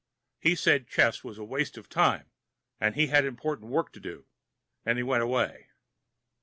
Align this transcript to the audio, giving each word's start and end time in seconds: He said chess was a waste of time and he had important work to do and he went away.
He 0.39 0.55
said 0.55 0.87
chess 0.87 1.23
was 1.23 1.37
a 1.37 1.43
waste 1.43 1.77
of 1.77 1.87
time 1.87 2.31
and 2.79 2.95
he 2.95 3.05
had 3.05 3.23
important 3.23 3.69
work 3.69 3.91
to 3.93 3.99
do 3.99 4.25
and 4.83 4.97
he 4.97 5.03
went 5.03 5.21
away. 5.21 5.67